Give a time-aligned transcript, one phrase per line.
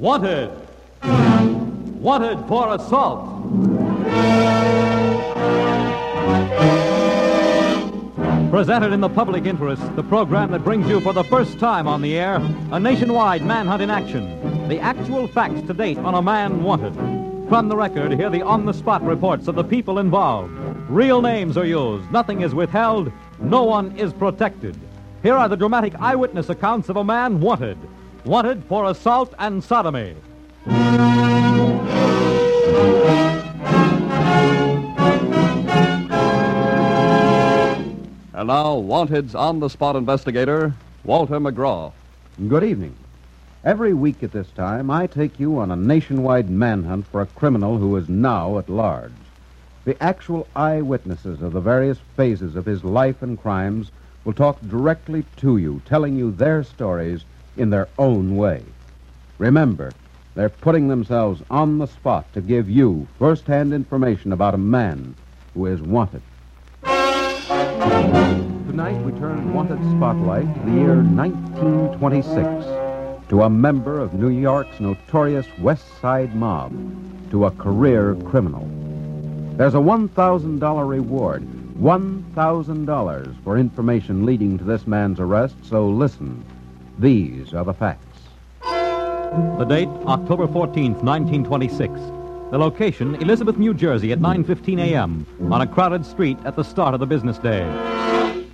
[0.00, 0.50] Wanted.
[1.02, 3.28] Wanted for assault.
[8.50, 12.00] Presented in the public interest, the program that brings you for the first time on
[12.00, 12.36] the air
[12.72, 14.68] a nationwide manhunt in action.
[14.68, 16.94] The actual facts to date on a man wanted.
[17.50, 20.50] From the record, hear the on the spot reports of the people involved.
[20.88, 24.78] Real names are used, nothing is withheld, no one is protected.
[25.22, 27.76] Here are the dramatic eyewitness accounts of a man wanted.
[28.24, 30.14] Wanted for assault and sodomy.
[38.34, 41.92] And now, Wanted's on the spot investigator, Walter McGraw.
[42.46, 42.94] Good evening.
[43.64, 47.78] Every week at this time, I take you on a nationwide manhunt for a criminal
[47.78, 49.12] who is now at large.
[49.84, 53.90] The actual eyewitnesses of the various phases of his life and crimes
[54.24, 57.24] will talk directly to you, telling you their stories
[57.56, 58.62] in their own way.
[59.38, 59.92] Remember,
[60.34, 65.14] they're putting themselves on the spot to give you first-hand information about a man
[65.54, 66.22] who is wanted.
[68.70, 74.78] Tonight we turn wanted spotlight to the year 1926, to a member of New York's
[74.80, 76.72] notorious West Side mob,
[77.30, 78.66] to a career criminal.
[79.56, 81.42] There's a $1,000 reward,
[81.78, 86.44] $1,000 for information leading to this man's arrest, so listen.
[87.00, 88.04] These are the facts.
[88.60, 91.98] The date, October 14th, 1926.
[92.50, 95.26] The location, Elizabeth, New Jersey at 9:15 a.m.
[95.50, 97.64] on a crowded street at the start of the business day.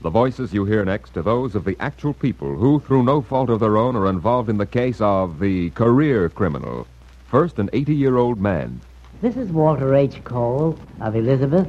[0.01, 3.51] The voices you hear next are those of the actual people who, through no fault
[3.51, 6.87] of their own, are involved in the case of the career criminal.
[7.27, 8.81] First, an 80 year old man.
[9.23, 10.23] This is Walter H.
[10.23, 11.67] Cole of Elizabeth,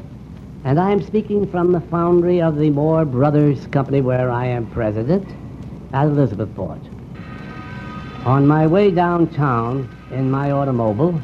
[0.64, 4.68] and I am speaking from the foundry of the Moore Brothers Company, where I am
[4.68, 5.28] president,
[5.94, 6.80] at Elizabethport.
[8.26, 11.22] On my way downtown in my automobile,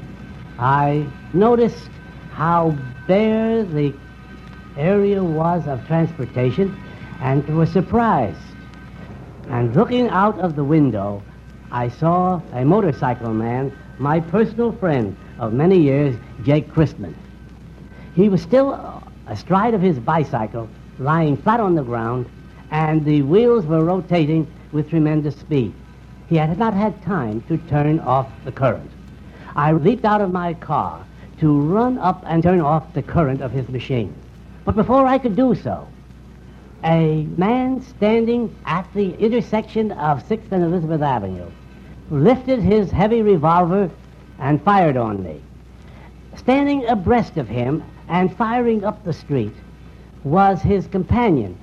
[0.57, 1.89] I noticed
[2.31, 3.93] how bare the
[4.77, 6.77] area was of transportation
[7.21, 8.39] and was surprised.
[9.49, 11.21] And looking out of the window,
[11.71, 17.15] I saw a motorcycle man, my personal friend of many years, Jake Christman.
[18.15, 22.29] He was still astride of his bicycle, lying flat on the ground,
[22.71, 25.73] and the wheels were rotating with tremendous speed.
[26.27, 28.91] He had not had time to turn off the current.
[29.55, 31.05] I leaped out of my car
[31.39, 34.13] to run up and turn off the current of his machine.
[34.65, 35.87] But before I could do so,
[36.83, 41.49] a man standing at the intersection of 6th and Elizabeth Avenue
[42.09, 43.89] lifted his heavy revolver
[44.39, 45.41] and fired on me.
[46.35, 49.53] Standing abreast of him and firing up the street
[50.23, 51.57] was his companion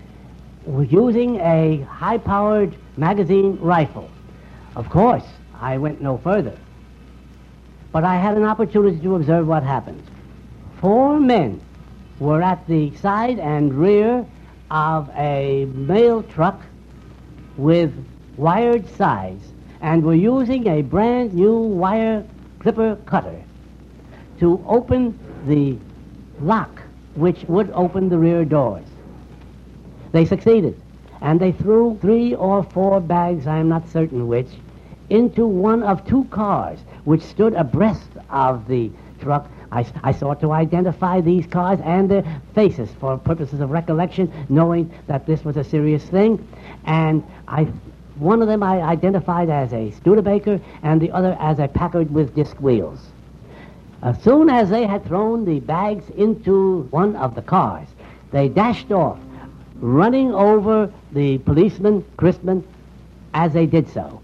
[0.66, 4.10] using a high powered magazine rifle.
[4.76, 5.24] Of course,
[5.60, 6.56] I went no further.
[7.92, 10.02] But I had an opportunity to observe what happened.
[10.80, 11.60] Four men
[12.18, 14.26] were at the side and rear
[14.70, 16.60] of a mail truck
[17.56, 17.92] with
[18.36, 22.24] wired sides and were using a brand new wire
[22.60, 23.42] clipper cutter
[24.38, 25.76] to open the
[26.40, 26.82] lock
[27.14, 28.86] which would open the rear doors.
[30.12, 30.80] They succeeded,
[31.20, 34.48] and they threw three or four bags, I am not certain which,
[35.08, 38.90] into one of two cars which stood abreast of the
[39.20, 39.48] truck.
[39.72, 44.92] I, I sought to identify these cars and their faces for purposes of recollection, knowing
[45.06, 46.46] that this was a serious thing.
[46.84, 47.64] And I,
[48.16, 52.34] one of them I identified as a Studebaker and the other as a Packard with
[52.34, 52.98] disc wheels.
[54.02, 57.86] As soon as they had thrown the bags into one of the cars,
[58.32, 59.18] they dashed off,
[59.80, 62.62] running over the policeman, Christman,
[63.34, 64.20] as they did so.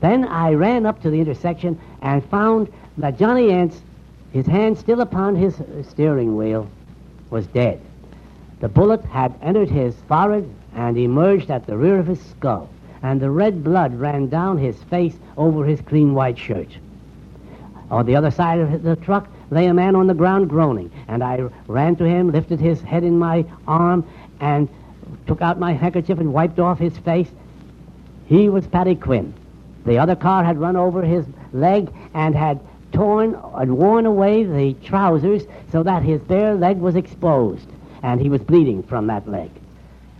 [0.00, 3.80] Then I ran up to the intersection and found that Johnny Entz,
[4.32, 6.68] his hand still upon his steering wheel,
[7.30, 7.80] was dead.
[8.60, 12.68] The bullet had entered his forehead and emerged at the rear of his skull,
[13.02, 16.68] and the red blood ran down his face over his clean white shirt.
[17.90, 21.24] On the other side of the truck lay a man on the ground groaning, and
[21.24, 24.04] I ran to him, lifted his head in my arm,
[24.40, 24.68] and
[25.26, 27.28] took out my handkerchief and wiped off his face.
[28.26, 29.34] He was Paddy Quinn.
[29.84, 32.60] The other car had run over his leg and had
[32.92, 37.68] torn and worn away the trousers so that his bare leg was exposed,
[38.02, 39.50] and he was bleeding from that leg.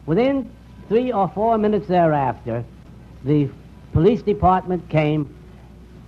[0.07, 0.51] Within
[0.89, 2.65] three or four minutes thereafter,
[3.25, 3.49] the
[3.93, 5.35] police department came,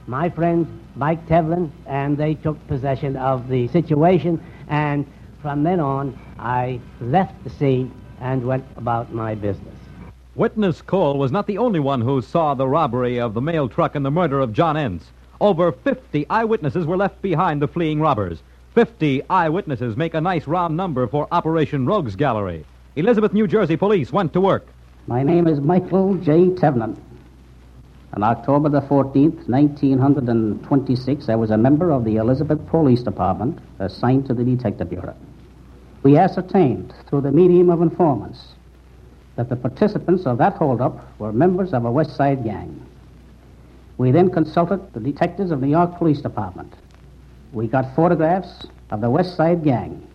[0.07, 0.67] my friend
[0.97, 5.07] Mike Tevlin, and they took possession of the situation, and
[5.43, 9.75] from then on, I left the scene and went about my business.
[10.35, 13.95] Witness Cole was not the only one who saw the robbery of the mail truck
[13.95, 15.03] and the murder of John Entz.
[15.41, 18.43] Over 50 eyewitnesses were left behind the fleeing robbers.
[18.75, 22.65] 50 eyewitnesses make a nice round number for Operation Rogues Gallery.
[22.95, 24.67] Elizabeth, New Jersey police went to work.
[25.07, 26.51] My name is Michael J.
[26.51, 26.97] Tevnan.
[28.15, 34.27] On October the 14th, 1926, I was a member of the Elizabeth Police Department assigned
[34.27, 35.15] to the Detective Bureau.
[36.03, 38.49] We ascertained through the medium of informants
[39.37, 42.87] that the participants of that holdup were members of a West Side gang.
[43.99, 46.73] We then consulted the detectives of the New York Police Department.
[47.53, 50.07] We got photographs of the West Side gang.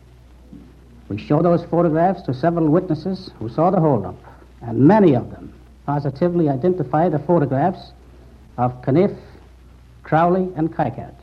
[1.08, 4.16] We showed those photographs to several witnesses who saw the holdup,
[4.62, 5.54] and many of them
[5.86, 7.92] positively identified the photographs
[8.58, 9.16] of Kniff,
[10.02, 11.14] Crowley, and Kikat.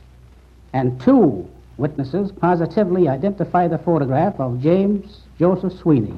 [0.71, 6.13] And two witnesses positively identify the photograph of James Joseph Sweeney.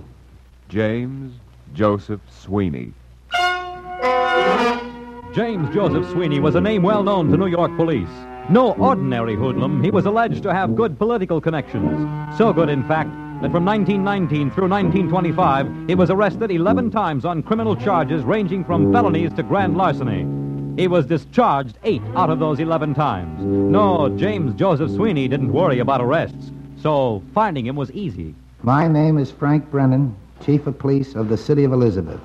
[0.69, 1.33] James
[1.73, 2.93] Joseph Sweeney.
[5.33, 8.09] James Joseph Sweeney was a name well known to New York police.
[8.49, 12.37] No ordinary hoodlum, he was alleged to have good political connections.
[12.37, 13.09] So good, in fact,
[13.41, 18.93] that from 1919 through 1925, he was arrested 11 times on criminal charges ranging from
[18.93, 20.44] felonies to grand larceny.
[20.77, 23.39] He was discharged eight out of those 11 times.
[23.41, 26.51] No, James Joseph Sweeney didn't worry about arrests,
[26.81, 28.35] so finding him was easy.
[28.61, 30.13] My name is Frank Brennan,
[30.45, 32.19] Chief of Police of the City of Elizabeth.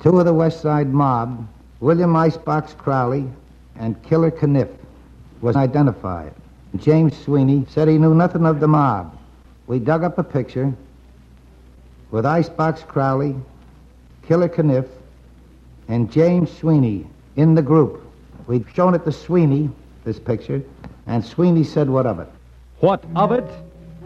[0.00, 1.46] Two of the West Side mob,
[1.78, 3.30] William Icebox Crowley
[3.76, 4.70] and Killer Kniff,
[5.40, 6.34] was identified.
[6.78, 9.16] James Sweeney said he knew nothing of the mob.
[9.68, 10.74] We dug up a picture
[12.10, 13.36] with Icebox Crowley,
[14.26, 14.86] Killer Kniff,
[15.86, 18.02] and James Sweeney in the group.
[18.46, 19.70] We'd shown it to Sweeney,
[20.04, 20.62] this picture,
[21.06, 22.28] and Sweeney said, What of it?
[22.80, 23.44] What of it?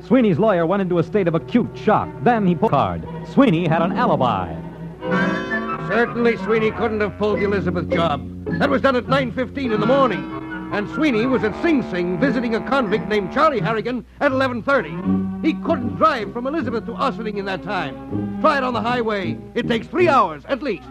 [0.07, 2.09] Sweeney's lawyer went into a state of acute shock.
[2.23, 3.07] Then he pulled card.
[3.33, 4.55] Sweeney had an alibi.
[5.89, 8.23] Certainly Sweeney couldn't have pulled the Elizabeth job.
[8.59, 10.35] That was done at 9.15 in the morning.
[10.73, 15.43] And Sweeney was at Sing Sing visiting a convict named Charlie Harrigan at 11.30.
[15.45, 18.39] He couldn't drive from Elizabeth to Ossining in that time.
[18.41, 19.39] Try it on the highway.
[19.55, 20.89] It takes three hours at least.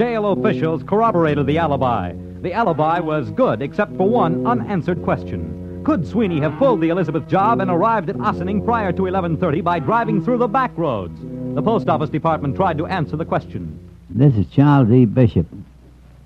[0.00, 2.14] Jail officials corroborated the alibi.
[2.40, 5.82] The alibi was good, except for one unanswered question.
[5.84, 9.78] Could Sweeney have pulled the Elizabeth job and arrived at Ossining prior to 11.30 by
[9.78, 11.20] driving through the back roads?
[11.54, 13.78] The post office department tried to answer the question.
[14.08, 15.04] This is Charles E.
[15.04, 15.46] Bishop,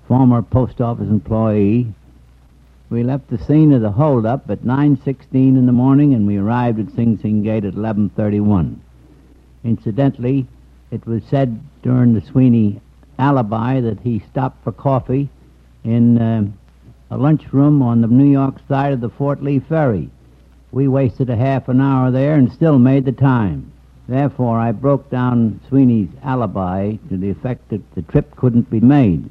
[0.07, 1.93] former post office employee.
[2.89, 6.79] We left the scene of the holdup at 9.16 in the morning and we arrived
[6.79, 8.77] at Sing Sing Gate at 11.31.
[9.65, 10.47] Incidentally,
[10.91, 12.79] it was said during the Sweeney
[13.17, 15.29] alibi that he stopped for coffee
[15.83, 16.45] in uh,
[17.11, 20.09] a lunchroom on the New York side of the Fort Lee Ferry.
[20.71, 23.71] We wasted a half an hour there and still made the time.
[24.07, 29.29] Therefore, I broke down Sweeney's alibi to the effect that the trip couldn't be made.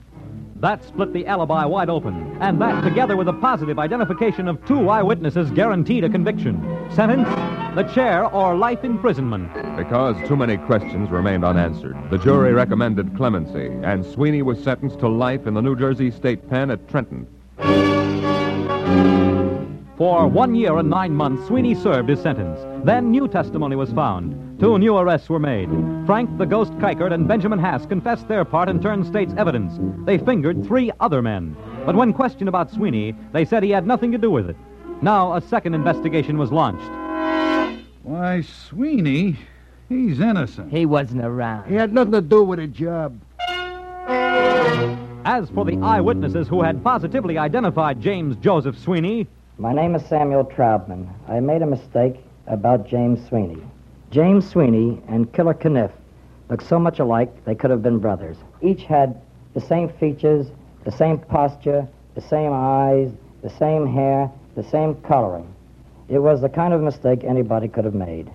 [0.65, 4.89] That split the alibi wide open, and that, together with a positive identification of two
[4.89, 6.59] eyewitnesses, guaranteed a conviction.
[6.91, 7.29] Sentence?
[7.75, 9.53] The chair or life imprisonment.
[9.77, 15.09] Because too many questions remained unanswered, the jury recommended clemency, and Sweeney was sentenced to
[15.09, 17.27] life in the New Jersey State Pen at Trenton.
[19.97, 22.59] For one year and nine months, Sweeney served his sentence.
[22.85, 24.59] Then new testimony was found.
[24.59, 25.69] Two new arrests were made.
[26.05, 29.79] Frank the Ghost Kikert and Benjamin Hass confessed their part and turned state's evidence.
[30.05, 31.57] They fingered three other men.
[31.87, 34.57] But when questioned about Sweeney, they said he had nothing to do with it.
[35.01, 36.91] Now a second investigation was launched.
[38.03, 39.39] Why, Sweeney,
[39.89, 40.73] he's innocent.
[40.73, 41.69] He wasn't around.
[41.69, 43.21] He had nothing to do with the job.
[45.25, 50.45] As for the eyewitnesses who had positively identified James Joseph Sweeney, My name is Samuel
[50.45, 51.09] Troutman.
[51.29, 52.17] I made a mistake
[52.49, 53.63] about James Sweeney.
[54.11, 55.93] James Sweeney and Killer Kniff
[56.51, 58.37] looked so much alike they could have been brothers.
[58.61, 59.21] Each had
[59.55, 60.49] the same features,
[60.85, 65.47] the same posture, the same eyes, the same hair, the same coloring.
[66.09, 68.33] It was the kind of mistake anybody could have made.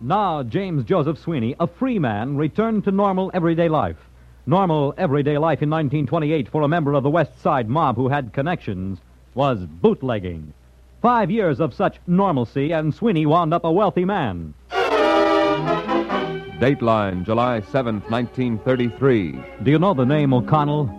[0.00, 4.09] now James Joseph Sweeney, a free man, returned to normal everyday life.
[4.50, 8.32] Normal everyday life in 1928 for a member of the West Side mob who had
[8.32, 8.98] connections
[9.32, 10.52] was bootlegging.
[11.00, 14.54] Five years of such normalcy, and Sweeney wound up a wealthy man.
[16.58, 19.38] Dateline, July 7th, 1933.
[19.62, 20.90] Do you know the name O'Connell?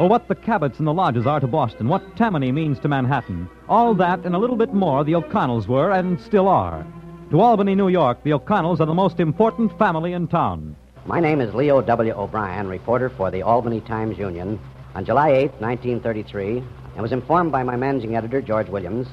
[0.00, 3.48] Or what the Cabots and the Lodges are to Boston, what Tammany means to Manhattan.
[3.68, 6.84] All that and a little bit more the O'Connells were and still are.
[7.30, 10.74] To Albany, New York, the O'Connells are the most important family in town.
[11.06, 12.12] My name is Leo W.
[12.12, 14.58] O'Brien, reporter for the Albany Times Union.
[14.96, 16.64] On July 8, 1933,
[16.96, 19.06] I was informed by my managing editor, George Williams,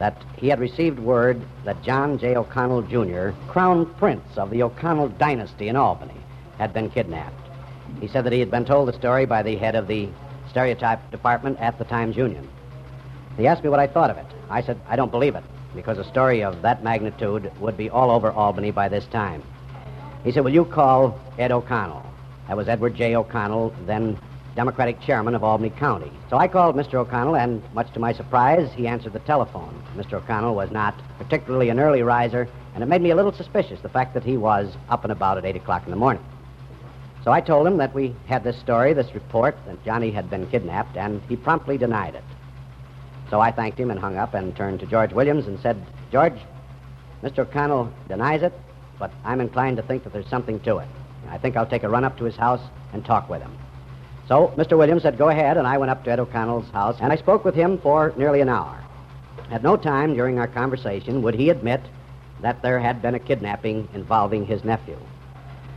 [0.00, 2.34] that he had received word that John J.
[2.34, 6.16] O'Connell, Jr., crown prince of the O'Connell dynasty in Albany,
[6.58, 7.46] had been kidnapped.
[8.00, 10.08] He said that he had been told the story by the head of the
[10.48, 12.48] stereotype department at the Times Union.
[13.36, 14.26] He asked me what I thought of it.
[14.48, 15.44] I said, I don't believe it,
[15.76, 19.44] because a story of that magnitude would be all over Albany by this time.
[20.24, 22.04] He said, Will you call Ed O'Connell?
[22.48, 23.16] That was Edward J.
[23.16, 24.18] O'Connell, then
[24.54, 26.12] Democratic chairman of Albany County.
[26.28, 26.94] So I called Mr.
[26.94, 29.82] O'Connell, and much to my surprise, he answered the telephone.
[29.96, 30.14] Mr.
[30.14, 33.88] O'Connell was not particularly an early riser, and it made me a little suspicious, the
[33.88, 36.24] fact that he was up and about at 8 o'clock in the morning.
[37.24, 40.46] So I told him that we had this story, this report, that Johnny had been
[40.50, 42.24] kidnapped, and he promptly denied it.
[43.30, 46.38] So I thanked him and hung up and turned to George Williams and said, George,
[47.22, 47.40] Mr.
[47.40, 48.52] O'Connell denies it,
[49.00, 50.88] but I'm inclined to think that there's something to it.
[51.28, 52.60] I think I'll take a run up to his house
[52.92, 53.56] and talk with him.
[54.28, 54.78] So Mr.
[54.78, 57.44] Williams said, Go ahead, and I went up to Ed O'Connell's house, and I spoke
[57.44, 58.80] with him for nearly an hour.
[59.50, 61.80] At no time during our conversation would he admit
[62.40, 64.96] that there had been a kidnapping involving his nephew.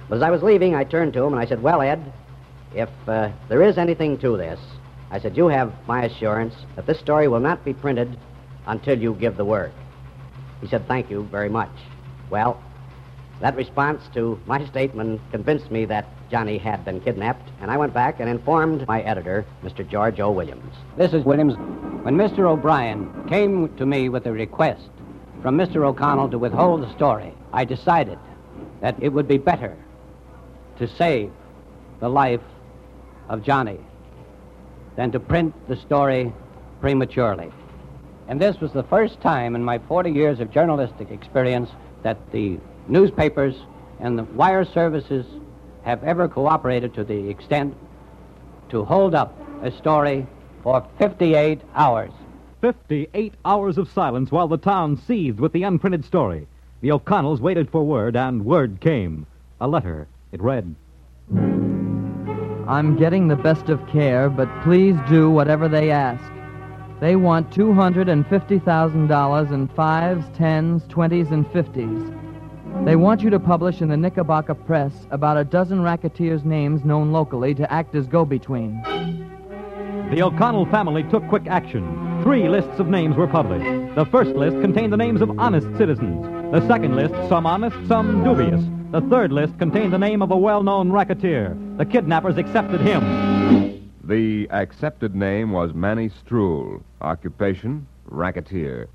[0.07, 2.13] But as I was leaving, I turned to him and I said, Well, Ed,
[2.75, 4.59] if uh, there is anything to this,
[5.09, 8.17] I said, You have my assurance that this story will not be printed
[8.67, 9.71] until you give the word.
[10.61, 11.71] He said, Thank you very much.
[12.29, 12.61] Well,
[13.43, 17.93] that response to my statement convinced me that Johnny had been kidnapped, and I went
[17.93, 19.85] back and informed my editor, Mr.
[19.85, 20.31] George O.
[20.31, 20.73] Williams.
[20.95, 21.55] This is Williams.
[22.05, 22.49] When Mr.
[22.49, 24.87] O'Brien came to me with a request
[25.41, 25.85] from Mr.
[25.85, 28.17] O'Connell to withhold the story, I decided
[28.79, 29.75] that it would be better
[30.77, 31.29] to save
[31.99, 32.39] the life
[33.27, 33.79] of Johnny
[34.95, 36.31] than to print the story
[36.79, 37.51] prematurely.
[38.29, 41.69] And this was the first time in my 40 years of journalistic experience
[42.03, 43.55] that the newspapers
[43.99, 45.25] and the wire services
[45.83, 47.75] have ever cooperated to the extent
[48.69, 50.25] to hold up a story
[50.63, 52.11] for 58 hours.
[52.61, 56.47] 58 hours of silence while the town seethed with the unprinted story.
[56.81, 59.25] The O'Connells waited for word, and word came.
[59.61, 60.07] A letter.
[60.31, 60.75] It read
[62.67, 66.23] I'm getting the best of care, but please do whatever they ask.
[67.01, 72.09] They want $250,000 in fives, tens, twenties, and fifties.
[72.81, 77.13] They want you to publish in the Knickerbocker Press about a dozen racketeers' names known
[77.13, 78.81] locally to act as go between.
[80.11, 82.21] The O'Connell family took quick action.
[82.23, 83.95] Three lists of names were published.
[83.95, 86.23] The first list contained the names of honest citizens.
[86.51, 88.61] The second list, some honest, some dubious.
[88.91, 91.57] The third list contained the name of a well known racketeer.
[91.77, 93.91] The kidnappers accepted him.
[94.03, 96.83] The accepted name was Manny Strewl.
[97.01, 98.89] Occupation, racketeer.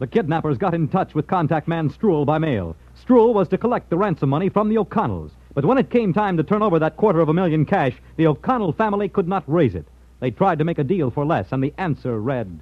[0.00, 2.74] The kidnappers got in touch with contact man Strewl by mail.
[2.96, 5.30] Strewl was to collect the ransom money from the O'Connells.
[5.54, 8.26] But when it came time to turn over that quarter of a million cash, the
[8.26, 9.86] O'Connell family could not raise it.
[10.18, 12.60] They tried to make a deal for less, and the answer read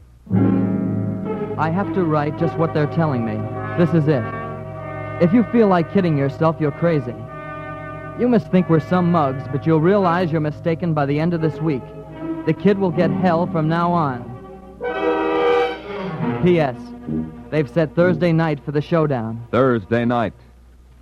[1.58, 3.36] I have to write just what they're telling me.
[3.78, 4.24] This is it.
[5.22, 7.14] If you feel like kidding yourself, you're crazy.
[8.18, 11.40] You must think we're some mugs, but you'll realize you're mistaken by the end of
[11.40, 11.82] this week.
[12.44, 14.28] The kid will get hell from now on.
[16.42, 16.76] P.S.
[17.50, 19.46] They've set Thursday night for the showdown.
[19.50, 20.34] Thursday night.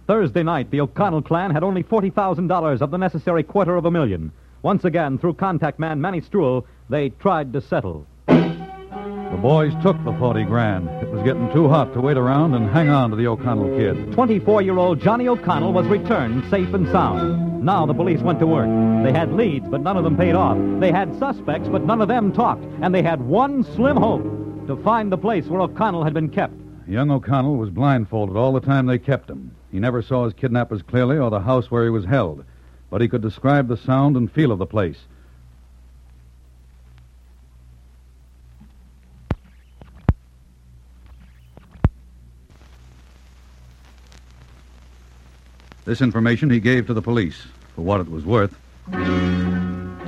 [0.06, 4.32] Thursday night, the O'Connell clan had only $40,000 of the necessary quarter of a million.
[4.62, 8.06] Once again, through contact man Manny Strewl, they tried to settle.
[8.26, 10.88] The boys took the 40 grand.
[11.00, 14.12] It was getting too hot to wait around and hang on to the O'Connell kid.
[14.12, 17.64] 24 year old Johnny O'Connell was returned safe and sound.
[17.64, 18.66] Now the police went to work.
[19.04, 20.58] They had leads, but none of them paid off.
[20.80, 22.64] They had suspects, but none of them talked.
[22.82, 24.39] And they had one slim hope
[24.70, 26.54] to find the place where O'Connell had been kept.
[26.86, 29.52] Young O'Connell was blindfolded all the time they kept him.
[29.72, 32.44] He never saw his kidnappers clearly or the house where he was held,
[32.88, 34.98] but he could describe the sound and feel of the place.
[45.84, 47.42] This information he gave to the police,
[47.74, 48.54] for what it was worth.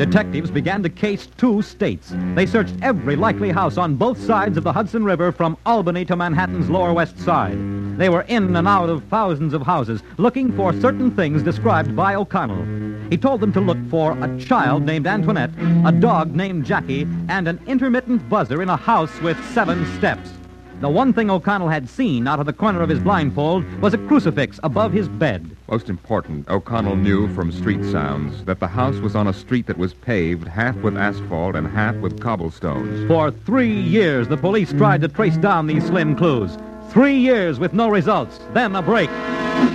[0.03, 2.13] Detectives began to case two states.
[2.35, 6.17] They searched every likely house on both sides of the Hudson River from Albany to
[6.17, 7.57] Manhattan's Lower West Side.
[7.99, 12.17] They were in and out of thousands of houses looking for certain things described by
[12.17, 13.11] O'Connell.
[13.11, 15.53] He told them to look for a child named Antoinette,
[15.87, 20.33] a dog named Jackie, and an intermittent buzzer in a house with seven steps.
[20.83, 23.99] The one thing O'Connell had seen out of the corner of his blindfold was a
[23.99, 25.49] crucifix above his bed.
[25.71, 29.79] Most important, O'Connell knew from street sounds that the house was on a street that
[29.79, 33.07] was paved half with asphalt and half with cobblestones.
[33.07, 36.59] For three years, the police tried to trace down these slim clues.
[36.89, 38.41] Three years with no results.
[38.53, 39.09] Then a break.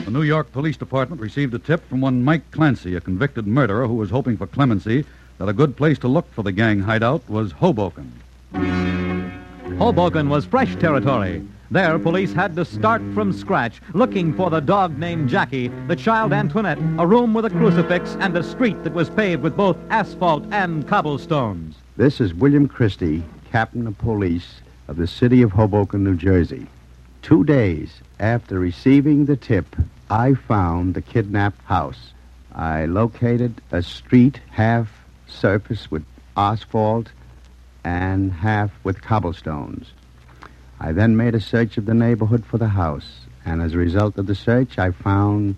[0.03, 3.87] The New York Police Department received a tip from one Mike Clancy, a convicted murderer
[3.87, 5.05] who was hoping for clemency,
[5.37, 8.11] that a good place to look for the gang hideout was Hoboken.
[9.77, 11.47] Hoboken was fresh territory.
[11.69, 16.33] There, police had to start from scratch, looking for the dog named Jackie, the child
[16.33, 20.43] Antoinette, a room with a crucifix, and a street that was paved with both asphalt
[20.51, 21.75] and cobblestones.
[21.95, 26.65] This is William Christie, captain of police of the city of Hoboken, New Jersey.
[27.21, 29.75] Two days after receiving the tip,
[30.09, 32.13] I found the kidnapped house.
[32.55, 36.03] I located a street half surface with
[36.35, 37.11] asphalt
[37.83, 39.91] and half with cobblestones.
[40.79, 44.17] I then made a search of the neighborhood for the house, and as a result
[44.17, 45.55] of the search, I found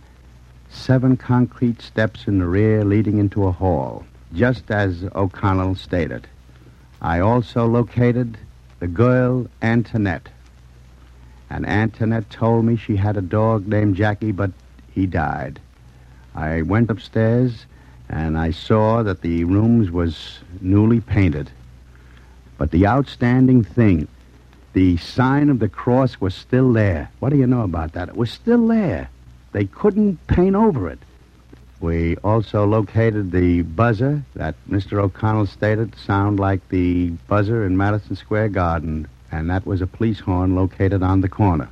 [0.70, 6.28] seven concrete steps in the rear leading into a hall, just as O'Connell stated.
[7.02, 8.38] I also located
[8.80, 10.30] the girl Antoinette.
[11.50, 14.52] And Antoinette told me she had a dog named Jackie, but
[14.92, 15.60] he died.
[16.36, 17.66] I went upstairs
[18.08, 21.52] and I saw that the rooms was newly painted.
[22.60, 24.10] But the outstanding thing,
[24.74, 27.10] the sign of the cross was still there.
[27.20, 28.10] What do you know about that?
[28.10, 29.10] It was still there.
[29.54, 31.00] They couldn't paint over it.
[31.80, 35.02] We also located the buzzer that Mr.
[35.02, 40.20] O'Connell stated sound like the buzzer in Madison Square Garden, and that was a police
[40.20, 41.70] horn located on the corner.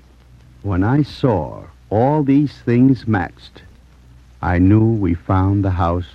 [0.64, 3.62] When I saw all these things matched,
[4.42, 6.08] I knew we found the house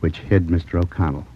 [0.00, 0.82] which hid Mr.
[0.82, 1.26] O'Connell.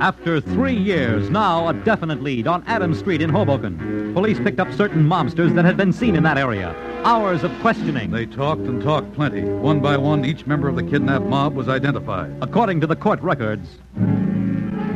[0.00, 4.14] After three years, now a definite lead on Adams Street in Hoboken.
[4.14, 6.74] Police picked up certain mobsters that had been seen in that area.
[7.04, 8.10] Hours of questioning.
[8.10, 9.42] They talked and talked plenty.
[9.42, 12.34] One by one, each member of the kidnapped mob was identified.
[12.40, 13.76] According to the court records,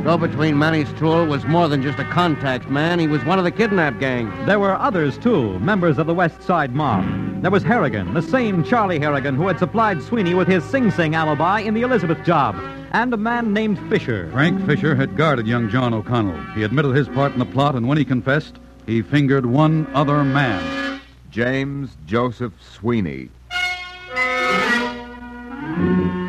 [0.05, 2.99] Go between Manny Strewl was more than just a contact man.
[2.99, 4.31] He was one of the kidnap gang.
[4.47, 7.43] There were others, too, members of the West Side mob.
[7.43, 11.15] There was Harrigan, the same Charlie Harrigan who had supplied Sweeney with his Sing Sing
[11.15, 12.55] alibi in the Elizabeth job,
[12.95, 14.31] and a man named Fisher.
[14.31, 16.41] Frank Fisher had guarded young John O'Connell.
[16.55, 18.55] He admitted his part in the plot, and when he confessed,
[18.87, 21.01] he fingered one other man.
[21.29, 23.31] James Joseph Sweeney.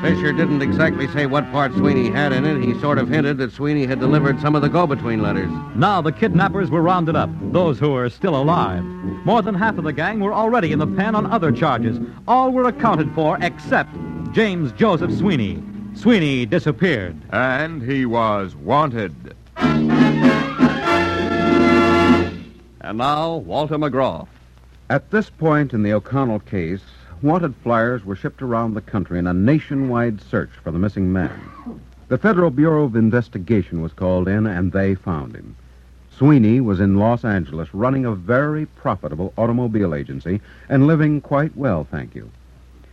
[0.01, 2.63] Fisher didn't exactly say what part Sweeney had in it.
[2.63, 5.51] He sort of hinted that Sweeney had delivered some of the go-between letters.
[5.75, 8.83] Now the kidnappers were rounded up, those who were still alive.
[9.23, 11.99] More than half of the gang were already in the pen on other charges.
[12.27, 13.95] All were accounted for except
[14.31, 15.61] James Joseph Sweeney.
[15.95, 17.15] Sweeney disappeared.
[17.31, 19.35] And he was wanted.
[22.81, 24.27] And now, Walter McGraw.
[24.89, 26.83] At this point in the O'Connell case,
[27.23, 31.41] wanted flyers were shipped around the country in a nationwide search for the missing man.
[32.07, 35.55] The Federal Bureau of Investigation was called in, and they found him.
[36.15, 41.87] Sweeney was in Los Angeles running a very profitable automobile agency and living quite well,
[41.89, 42.29] thank you.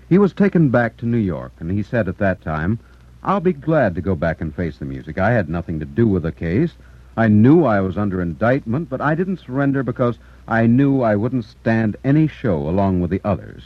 [0.08, 2.78] He was taken back to New York, and he said at that time,
[3.24, 5.16] I'll be glad to go back and face the music.
[5.18, 6.72] I had nothing to do with the case.
[7.16, 11.44] I knew I was under indictment, but I didn't surrender because I knew I wouldn't
[11.44, 13.62] stand any show along with the others.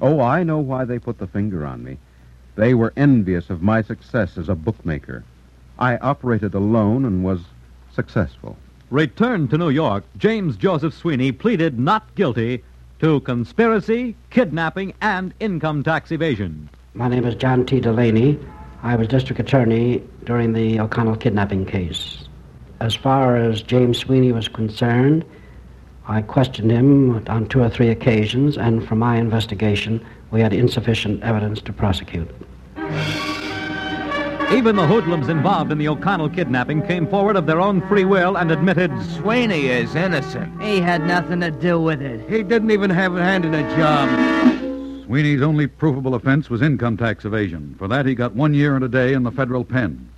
[0.00, 1.98] Oh, I know why they put the finger on me.
[2.56, 5.24] They were envious of my success as a bookmaker.
[5.78, 7.40] I operated alone and was
[7.92, 8.56] successful.
[8.90, 12.64] Returned to New York, James Joseph Sweeney pleaded not guilty
[13.00, 16.70] to conspiracy, kidnapping, and income tax evasion.
[16.94, 17.80] My name is John T.
[17.80, 18.38] Delaney.
[18.82, 22.24] I was district attorney during the O'Connell kidnapping case.
[22.80, 25.24] As far as James Sweeney was concerned,
[26.08, 31.22] I questioned him on two or three occasions, and from my investigation, we had insufficient
[31.22, 32.30] evidence to prosecute.
[34.50, 38.36] Even the hoodlums involved in the O'Connell kidnapping came forward of their own free will
[38.36, 40.60] and admitted Sweeney is innocent.
[40.60, 42.28] He had nothing to do with it.
[42.28, 44.59] He didn't even have a hand in the job.
[45.10, 47.74] Sweeney's only provable offense was income tax evasion.
[47.80, 50.08] For that, he got one year and a day in the federal pen.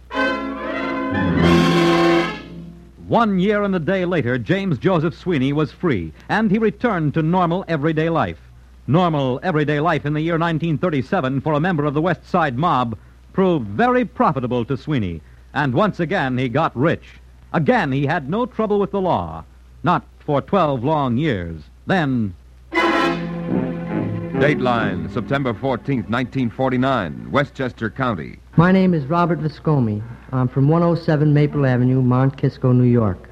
[3.09, 7.22] One year and a day later, James Joseph Sweeney was free, and he returned to
[7.22, 8.37] normal everyday life.
[8.87, 12.94] Normal everyday life in the year 1937 for a member of the West Side mob
[13.33, 15.22] proved very profitable to Sweeney,
[15.55, 17.14] and once again he got rich.
[17.55, 19.44] Again, he had no trouble with the law.
[19.83, 21.62] Not for 12 long years.
[21.87, 22.35] Then,
[24.42, 28.40] Dateline, September 14th, 1949, Westchester County.
[28.57, 30.02] My name is Robert Viscomi.
[30.33, 33.31] I'm from 107 Maple Avenue, Mount Kisco, New York.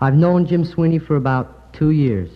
[0.00, 2.28] I've known Jim Sweeney for about two years.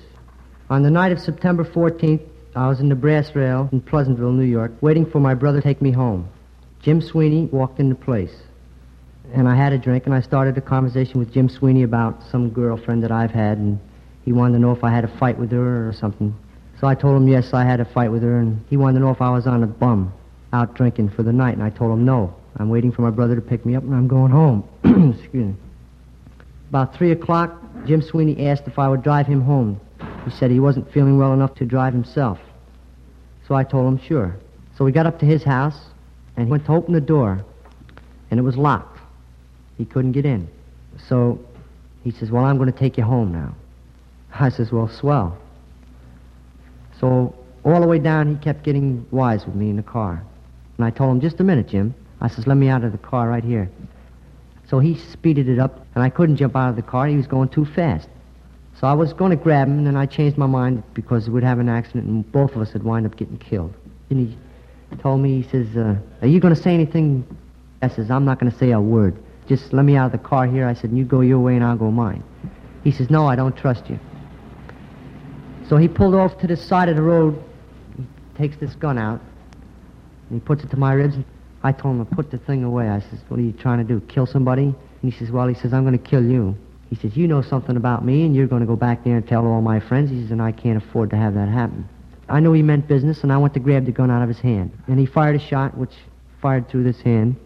[0.71, 2.23] On the night of September 14th,
[2.55, 5.67] I was in the brass rail in Pleasantville, New York, waiting for my brother to
[5.67, 6.29] take me home.
[6.81, 8.37] Jim Sweeney walked into the place.
[9.35, 12.51] And I had a drink, and I started a conversation with Jim Sweeney about some
[12.51, 13.81] girlfriend that I've had, and
[14.25, 16.37] he wanted to know if I had a fight with her or something.
[16.83, 19.05] So I told him yes, I had a fight with her, and he wanted to
[19.05, 20.13] know if I was on a bum
[20.53, 22.35] out drinking for the night, and I told him no.
[22.57, 24.69] I'm waiting for my brother to pick me up, and I'm going home.
[25.17, 25.55] Excuse me.
[26.71, 29.81] About 3 o'clock, Jim Sweeney asked if I would drive him home.
[30.25, 32.41] He said he wasn't feeling well enough to drive himself.
[33.47, 34.35] So I told him sure.
[34.77, 35.79] So we got up to his house,
[36.37, 37.45] and he went to open the door,
[38.33, 38.99] and it was locked.
[39.79, 40.49] He couldn't get in.
[41.09, 41.39] So
[42.03, 43.55] he says, Well, I'm going to take you home now.
[44.35, 45.39] I says, Well, swell.
[47.03, 47.35] So
[47.65, 50.25] all the way down, he kept getting wise with me in the car.
[50.79, 51.95] And I told him, Just a minute, Jim.
[52.21, 53.69] I says, Let me out of the car right here.
[54.69, 57.09] So he speeded it up, and I couldn't jump out of the car.
[57.09, 58.09] He was going too fast.
[58.81, 61.45] So I was going to grab him, and then I changed my mind because we'd
[61.45, 63.75] have an accident, and both of us would wind up getting killed.
[64.09, 67.27] And he told me, he says, uh, Are you going to say anything?
[67.83, 69.17] I says, I'm not going to say a word.
[69.49, 70.67] Just let me out of the car here.
[70.69, 72.23] I said, You go your way, and I'll go mine.
[72.85, 73.99] He says, No, I don't trust you.
[75.73, 77.43] So he pulled off to the side of the road,
[77.97, 78.05] he
[78.37, 79.23] takes this gun out,
[80.29, 81.17] and he puts it to my ribs.
[81.63, 82.91] I told him to put the thing away.
[82.91, 83.99] I says, What are you trying to do?
[84.03, 84.65] Kill somebody?
[84.65, 86.55] And he says, Well, he says, I'm going to kill you.
[86.91, 89.27] He says, You know something about me, and you're going to go back there and
[89.27, 90.11] tell all my friends.
[90.11, 91.89] He says, And I can't afford to have that happen.
[92.29, 94.41] I knew he meant business, and I went to grab the gun out of his
[94.41, 94.79] hand.
[94.89, 95.95] And he fired a shot, which
[96.43, 97.37] fired through this hand.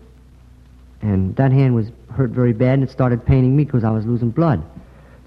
[1.00, 4.04] And that hand was hurt very bad, and it started paining me because I was
[4.04, 4.64] losing blood.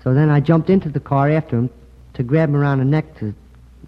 [0.04, 1.70] So then I jumped into the car after him
[2.20, 3.34] to grab him around the neck to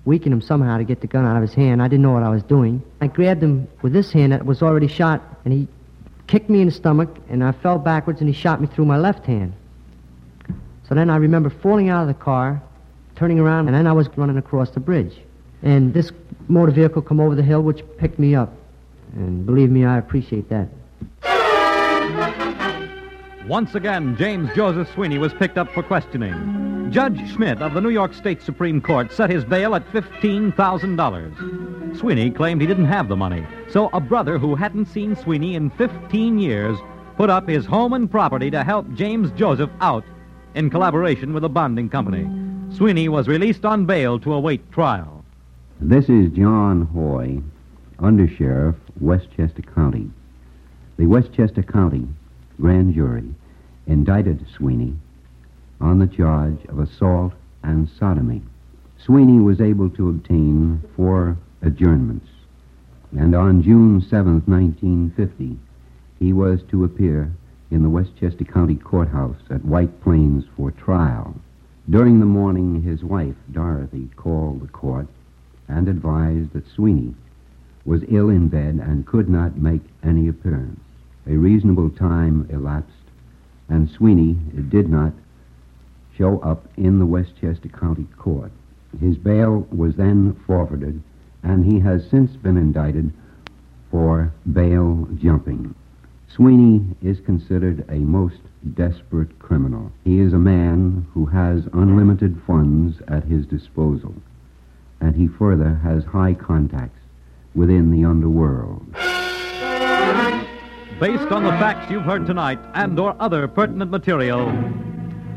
[0.06, 1.82] weaken him somehow to get the gun out of his hand.
[1.82, 2.82] I didn't know what I was doing.
[3.02, 5.68] I grabbed him with this hand that was already shot, and he
[6.28, 8.98] kicked me in the stomach, and I fell backwards, and he shot me through my
[8.98, 9.52] left hand.
[10.88, 12.64] So then I remember falling out of the car,
[13.18, 15.20] turning around, and then I was running across the bridge.
[15.62, 16.14] And this
[16.48, 18.54] motor vehicle come over the hill, which picked me up.
[19.14, 20.70] And believe me, I appreciate that.
[23.48, 26.92] Once again, James Joseph Sweeney was picked up for questioning.
[26.92, 31.98] Judge Schmidt of the New York State Supreme Court set his bail at $15,000.
[31.98, 35.72] Sweeney claimed he didn't have the money, so a brother who hadn't seen Sweeney in
[35.72, 36.78] 15 years
[37.18, 40.04] put up his home and property to help James Joseph out
[40.54, 42.30] in collaboration with a bonding company.
[42.76, 45.26] Sweeney was released on bail to await trial.
[45.80, 47.42] This is John Hoy,
[47.98, 50.12] Undersheriff, Westchester County.
[50.98, 52.08] The Westchester County
[52.62, 53.34] grand jury
[53.88, 54.94] indicted Sweeney
[55.82, 58.42] on the charge of assault and sodomy.
[59.04, 62.28] Sweeney was able to obtain four adjournments,
[63.18, 65.58] and on June 7, 1950,
[66.20, 67.32] he was to appear
[67.72, 71.36] in the Westchester County Courthouse at White Plains for trial.
[71.90, 75.08] During the morning, his wife, Dorothy, called the court
[75.68, 77.16] and advised that Sweeney
[77.86, 80.80] was ill in bed and could not make any appearance.
[81.28, 82.92] A reasonable time elapsed,
[83.70, 84.34] and Sweeney
[84.70, 85.14] did not
[86.18, 88.52] show up in the Westchester County Court.
[89.00, 91.02] His bail was then forfeited,
[91.44, 93.14] and he has since been indicted
[93.90, 95.76] for bail jumping.
[96.28, 98.40] Sweeney is considered a most
[98.74, 99.92] desperate criminal.
[100.04, 104.16] He is a man who has unlimited funds at his disposal,
[105.00, 107.00] and he further has high contacts
[107.54, 108.96] within the underworld.
[111.00, 114.46] Based on the facts you've heard tonight and or other pertinent material,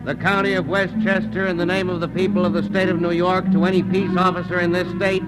[0.04, 3.12] The county of Westchester, in the name of the people of the state of New
[3.12, 5.22] York, to any peace officer in this state,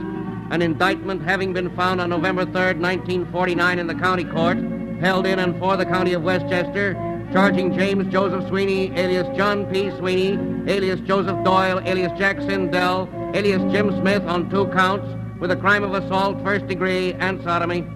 [0.51, 4.59] an indictment having been found on November 3rd, 1949, in the county court,
[5.01, 6.93] held in and for the county of Westchester,
[7.33, 9.91] charging James Joseph Sweeney, alias John P.
[9.97, 10.39] Sweeney,
[10.71, 15.09] alias Joseph Doyle, alias Jack Sindell, alias Jim Smith, on two counts
[15.41, 17.87] with a crime of assault, first degree, and sodomy.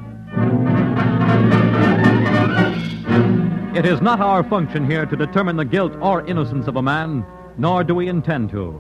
[3.81, 7.25] It is not our function here to determine the guilt or innocence of a man,
[7.57, 8.73] nor do we intend to.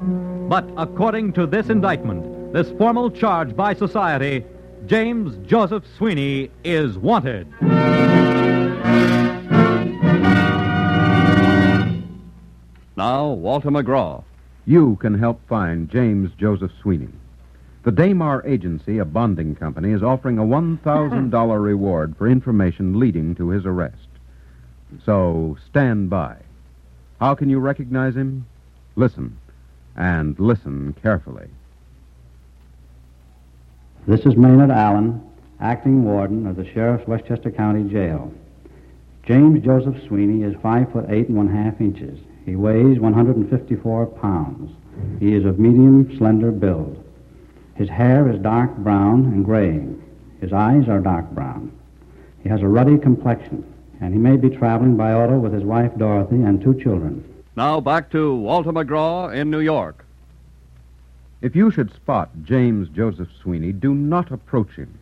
[0.47, 4.45] But according to this indictment, this formal charge by society,
[4.85, 7.51] James Joseph Sweeney is wanted.
[12.95, 14.23] Now, Walter McGraw.
[14.67, 17.09] You can help find James Joseph Sweeney.
[17.85, 23.49] The Damar Agency, a bonding company, is offering a $1,000 reward for information leading to
[23.49, 24.00] his arrest.
[25.05, 26.37] So stand by.
[27.21, 28.47] How can you recognize him?
[28.97, 29.39] Listen,
[29.97, 31.49] and listen carefully.
[34.07, 35.23] This is Maynard Allen,
[35.61, 38.33] acting warden of the Sheriff's Westchester County Jail.
[39.27, 42.19] James Joseph Sweeney is five foot eight and one half inches.
[42.47, 44.73] He weighs 154 pounds.
[45.21, 47.05] He is of medium, slender build.
[47.75, 50.03] His hair is dark brown and graying.
[50.41, 51.71] His eyes are dark brown.
[52.43, 53.65] He has a ruddy complexion,
[54.01, 57.25] and he may be traveling by auto with his wife Dorothy and two children.
[57.57, 60.05] Now back to Walter McGraw in New York.
[61.43, 64.99] If you should spot James Joseph Sweeney, do not approach him.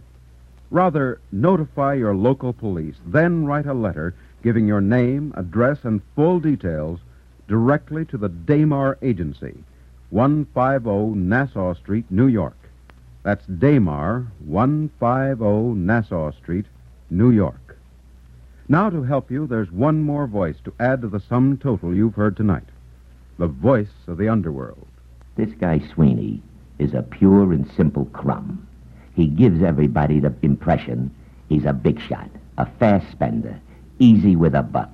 [0.71, 6.41] Rather, notify your local police, then write a letter giving your name, address, and full
[6.41, 7.01] details
[7.49, 9.65] directly to the Damar Agency,
[10.11, 12.57] 150 Nassau Street, New York.
[13.23, 16.67] That's Damar, 150 Nassau Street,
[17.11, 17.68] New York.
[18.71, 22.17] Now, to help you, there's one more voice to add to the sum total you've
[22.17, 22.69] heard tonight
[23.39, 24.87] the voice of the underworld.
[25.37, 26.43] This guy Sweeney
[26.79, 28.67] is a pure and simple crumb.
[29.15, 31.15] He gives everybody the impression
[31.49, 32.29] he's a big shot,
[32.59, 33.59] a fast spender,
[34.01, 34.91] easy with a buck.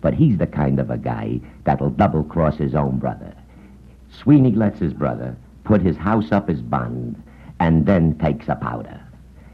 [0.00, 3.32] But he's the kind of a guy that'll double cross his own brother.
[4.10, 7.22] Sweeney lets his brother put his house up as bond
[7.60, 9.00] and then takes a powder.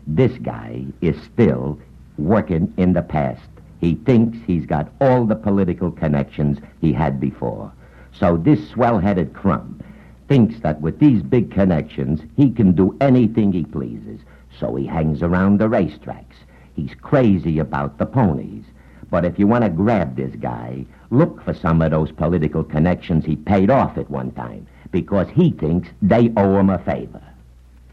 [0.07, 1.79] This guy is still
[2.19, 3.49] working in the past.
[3.81, 7.73] He thinks he's got all the political connections he had before.
[8.13, 9.83] So this swell-headed crumb
[10.29, 14.21] thinks that with these big connections, he can do anything he pleases.
[14.59, 16.37] So he hangs around the racetracks.
[16.75, 18.65] He's crazy about the ponies.
[19.11, 23.25] But if you want to grab this guy, look for some of those political connections
[23.25, 27.23] he paid off at one time, because he thinks they owe him a favor.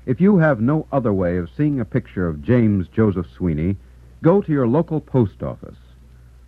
[0.06, 3.76] If you have no other way of seeing a picture of James Joseph Sweeney,
[4.24, 5.78] go to your local post office.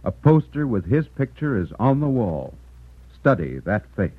[0.04, 2.54] A poster with his picture is on the wall.
[3.20, 4.12] Study that face.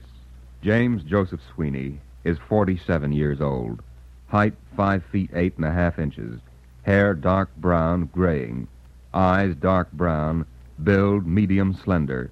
[0.63, 3.83] James Joseph Sweeney is 47 years old.
[4.29, 6.41] Height 5 feet 8 and a half inches.
[6.83, 8.67] Hair dark brown, graying.
[9.13, 10.47] Eyes dark brown.
[10.83, 12.31] Build medium slender.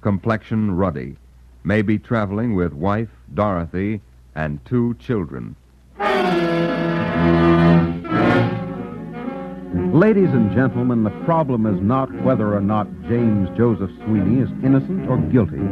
[0.00, 1.16] Complexion ruddy.
[1.62, 4.00] May be traveling with wife, Dorothy,
[4.34, 5.56] and two children.
[9.94, 15.08] Ladies and gentlemen, the problem is not whether or not James Joseph Sweeney is innocent
[15.08, 15.62] or guilty.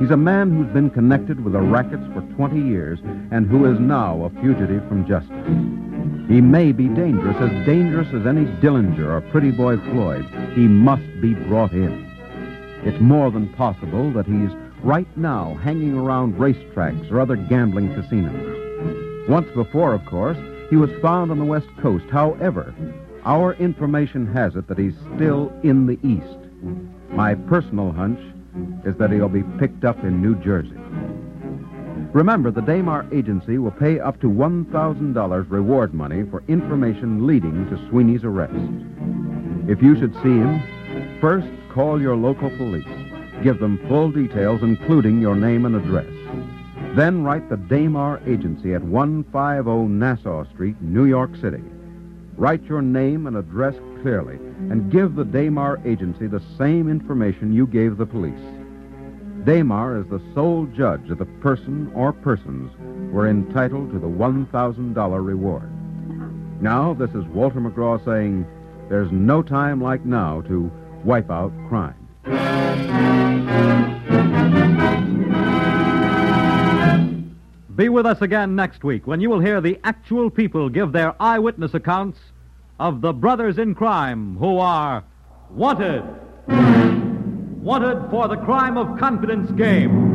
[0.00, 2.98] He's a man who's been connected with the rackets for 20 years
[3.30, 5.30] and who is now a fugitive from justice.
[6.26, 10.26] He may be dangerous, as dangerous as any Dillinger or Pretty Boy Floyd.
[10.56, 12.10] He must be brought in.
[12.82, 14.50] It's more than possible that he's
[14.82, 19.28] right now hanging around racetracks or other gambling casinos.
[19.28, 20.38] Once before, of course,
[20.70, 22.06] he was found on the West Coast.
[22.10, 22.74] However,
[23.24, 26.38] our information has it that he's still in the East.
[27.10, 28.20] My personal hunch
[28.84, 30.76] is that he'll be picked up in New Jersey.
[32.12, 37.88] Remember, the Damar Agency will pay up to $1,000 reward money for information leading to
[37.88, 38.54] Sweeney's arrest.
[39.68, 42.86] If you should see him, first call your local police.
[43.42, 46.06] Give them full details, including your name and address.
[46.94, 51.62] Then write the Damar Agency at 150 Nassau Street, New York City.
[52.36, 54.36] Write your name and address clearly
[54.70, 58.34] and give the Damar Agency the same information you gave the police.
[59.44, 62.72] Damar is the sole judge of the person or persons
[63.12, 65.70] who are entitled to the $1,000 reward.
[66.60, 68.46] Now, this is Walter McGraw saying
[68.88, 70.72] there's no time like now to
[71.04, 71.94] wipe out crime.
[77.76, 81.20] Be with us again next week when you will hear the actual people give their
[81.20, 82.20] eyewitness accounts
[82.78, 85.02] of the brothers in crime who are
[85.50, 86.04] wanted.
[86.46, 90.14] Wanted for the crime of confidence game.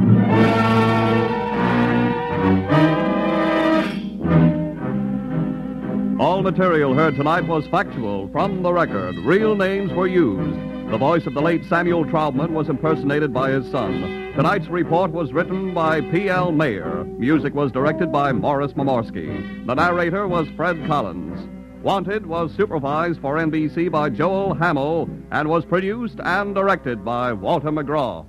[6.21, 9.17] All material heard tonight was factual from the record.
[9.17, 10.91] Real names were used.
[10.91, 14.18] The voice of the late Samuel Troutman was impersonated by his son.
[14.35, 16.51] Tonight's report was written by P.L.
[16.51, 17.03] Mayer.
[17.17, 19.65] Music was directed by Morris Mamorsky.
[19.65, 21.49] The narrator was Fred Collins.
[21.83, 27.69] Wanted was supervised for NBC by Joel Hamill and was produced and directed by Walter
[27.69, 28.25] McGraw.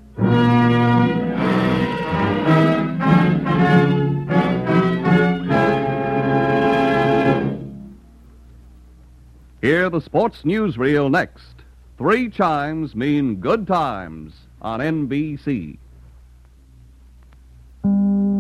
[9.60, 11.56] Hear the sports newsreel next.
[11.98, 14.32] Three chimes mean good times
[14.62, 15.76] on NBC.
[17.82, 18.39] Thank you.